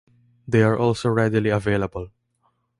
[0.47, 2.09] They are also readily available.